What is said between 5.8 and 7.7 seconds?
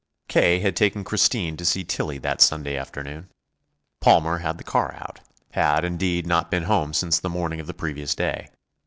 indeed, not been home since the morning of